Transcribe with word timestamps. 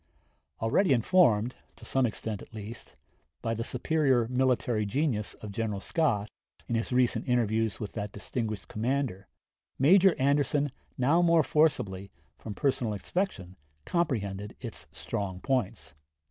Already 0.61 0.93
informed, 0.93 1.57
to 1.75 1.85
some 1.85 2.07
extent 2.07 2.41
at 2.41 2.55
least, 2.55 2.95
by 3.43 3.53
the 3.53 3.63
superior 3.63 4.27
military 4.29 4.83
genius 4.83 5.35
of 5.35 5.51
General 5.51 5.79
Scott, 5.79 6.27
in 6.67 6.73
his 6.73 6.91
recent 6.91 7.29
interviews 7.29 7.79
with 7.79 7.91
that 7.91 8.11
distinguished 8.11 8.67
commander, 8.67 9.27
Major 9.77 10.15
Anderson 10.19 10.71
now 10.97 11.21
more 11.21 11.43
forcibly, 11.43 12.09
from 12.39 12.55
personal 12.55 12.93
inspection, 12.93 13.57
comprehended 13.85 14.55
its 14.59 14.87
strong 14.91 15.39
points. 15.39 15.93